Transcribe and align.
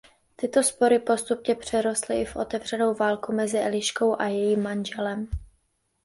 Tyto 0.35 0.63
spory 0.63 0.99
postupně 0.99 1.55
přerostly 1.55 2.21
i 2.21 2.25
v 2.25 2.35
otevřenou 2.35 2.93
válku 2.93 3.33
mezi 3.33 3.57
Eliškou 3.59 4.21
a 4.21 4.25
jejím 4.25 4.63
manželem. 4.63 5.27